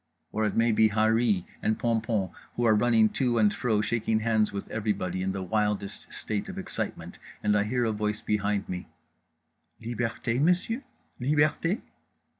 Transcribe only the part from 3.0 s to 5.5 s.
to and fro shaking hands with everybody in the